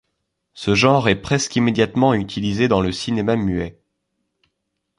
Ce 0.55 0.73
genre 0.73 1.09
est 1.09 1.21
presque 1.21 1.55
immédiatement 1.57 2.15
utilisé 2.15 2.67
dans 2.67 2.81
le 2.81 2.91
cinéma 2.91 3.35
muet. 3.35 3.79